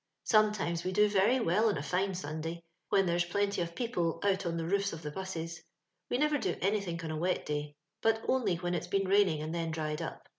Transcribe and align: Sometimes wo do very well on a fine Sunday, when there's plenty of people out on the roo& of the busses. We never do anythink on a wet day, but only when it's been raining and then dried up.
Sometimes 0.23 0.83
wo 0.83 0.89
do 0.91 1.07
very 1.07 1.39
well 1.39 1.69
on 1.69 1.77
a 1.77 1.83
fine 1.83 2.15
Sunday, 2.15 2.63
when 2.89 3.05
there's 3.05 3.23
plenty 3.25 3.61
of 3.61 3.75
people 3.75 4.19
out 4.23 4.47
on 4.47 4.57
the 4.57 4.65
roo& 4.65 4.77
of 4.91 5.03
the 5.03 5.11
busses. 5.11 5.61
We 6.09 6.17
never 6.17 6.39
do 6.39 6.57
anythink 6.59 7.03
on 7.03 7.11
a 7.11 7.17
wet 7.19 7.45
day, 7.45 7.75
but 8.01 8.19
only 8.27 8.55
when 8.55 8.73
it's 8.73 8.87
been 8.87 9.07
raining 9.07 9.43
and 9.43 9.53
then 9.53 9.69
dried 9.69 10.01
up. 10.01 10.27